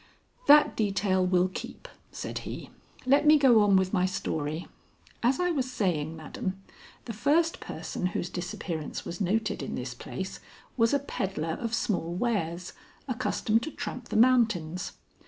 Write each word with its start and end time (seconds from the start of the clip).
"That 0.47 0.75
detail 0.75 1.23
will 1.23 1.47
keep," 1.47 1.87
said 2.11 2.39
he. 2.39 2.71
"Let 3.05 3.27
me 3.27 3.37
go 3.37 3.61
on 3.61 3.75
with 3.75 3.93
my 3.93 4.07
story. 4.07 4.67
As 5.21 5.39
I 5.39 5.51
was 5.51 5.69
saying, 5.71 6.15
madam, 6.17 6.59
the 7.05 7.13
first 7.13 7.59
person 7.59 8.07
whose 8.07 8.27
disappearance 8.31 9.05
was 9.05 9.21
noted 9.21 9.61
in 9.61 9.75
this 9.75 9.93
place 9.93 10.39
was 10.75 10.91
a 10.91 10.97
peddler 10.97 11.53
of 11.61 11.75
small 11.75 12.15
wares, 12.15 12.73
accustomed 13.07 13.61
to 13.61 13.71
tramp 13.71 14.09
the 14.09 14.17
mountains. 14.17 14.93